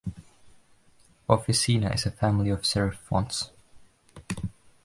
Officina 1.29 1.93
is 1.93 2.07
a 2.07 2.09
family 2.09 2.49
of 2.49 2.63
serif 2.63 2.95
fonts. 3.07 3.51